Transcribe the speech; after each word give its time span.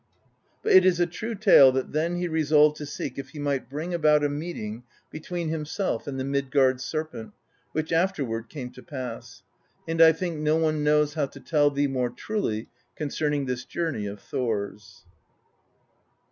But 0.63 0.71
it 0.71 0.83
is 0.83 0.99
a 0.99 1.05
true 1.05 1.35
tale 1.35 1.71
that 1.73 1.91
then 1.91 2.15
he 2.15 2.27
resolved 2.27 2.75
to 2.77 2.87
seek 2.87 3.19
if 3.19 3.29
he 3.29 3.37
might 3.39 3.69
bring 3.69 3.93
about 3.93 4.23
a 4.23 4.29
meet 4.29 4.57
ing 4.57 4.81
between 5.11 5.49
himself 5.49 6.07
and 6.07 6.19
the 6.19 6.23
Midgard 6.23 6.81
Serpent, 6.81 7.33
which 7.71 7.93
after 7.93 8.25
ward 8.25 8.49
came 8.49 8.71
to 8.71 8.81
pass. 8.81 9.43
Now 9.87 10.03
I 10.07 10.11
think 10.11 10.39
no 10.39 10.55
one 10.57 10.83
knows 10.83 11.13
how 11.13 11.27
to 11.27 11.39
tell 11.39 11.69
thee 11.69 11.85
more 11.85 12.09
truly 12.09 12.67
concerning 12.95 13.45
this 13.45 13.63
journey 13.63 14.07
of 14.07 14.19
Thor's." 14.19 15.05